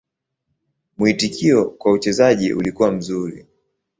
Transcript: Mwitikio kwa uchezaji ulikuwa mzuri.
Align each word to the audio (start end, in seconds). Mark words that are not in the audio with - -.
Mwitikio 0.97 1.65
kwa 1.69 1.91
uchezaji 1.91 2.53
ulikuwa 2.53 2.91
mzuri. 2.91 3.45